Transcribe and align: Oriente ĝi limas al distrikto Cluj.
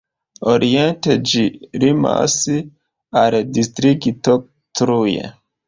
Oriente 0.53 1.17
ĝi 1.31 1.43
limas 1.83 2.39
al 3.25 3.39
distrikto 3.61 4.39
Cluj. 4.83 5.15